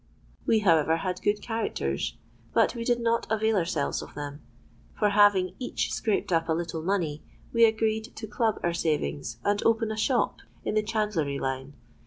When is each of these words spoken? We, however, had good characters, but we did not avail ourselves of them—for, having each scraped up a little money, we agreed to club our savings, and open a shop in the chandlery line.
We, 0.47 0.61
however, 0.61 0.97
had 0.97 1.21
good 1.21 1.43
characters, 1.43 2.17
but 2.55 2.73
we 2.73 2.83
did 2.83 2.99
not 2.99 3.27
avail 3.29 3.55
ourselves 3.55 4.01
of 4.01 4.15
them—for, 4.15 5.09
having 5.11 5.53
each 5.59 5.93
scraped 5.93 6.33
up 6.33 6.49
a 6.49 6.53
little 6.53 6.81
money, 6.81 7.21
we 7.53 7.65
agreed 7.65 8.15
to 8.15 8.25
club 8.25 8.59
our 8.63 8.73
savings, 8.73 9.37
and 9.43 9.61
open 9.63 9.91
a 9.91 9.95
shop 9.97 10.39
in 10.65 10.73
the 10.73 10.81
chandlery 10.81 11.37
line. 11.37 11.75